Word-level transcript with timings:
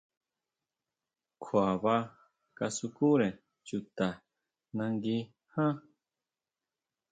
Kjua 1.41 1.65
baa 1.83 2.01
kasukure 2.57 3.27
chuta 3.67 4.07
nangui 4.77 5.17
ján. 5.51 5.75